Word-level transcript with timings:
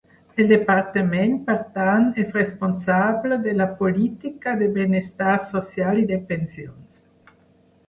El 0.43 0.47
Departament, 0.51 1.35
per 1.49 1.57
tant, 1.75 2.07
és 2.23 2.31
responsable 2.37 3.37
de 3.45 3.55
la 3.59 3.69
política 3.83 4.57
de 4.65 4.73
benestar 4.81 5.37
social 5.53 6.03
i 6.07 6.11
de 6.15 6.21
pensions. 6.35 7.01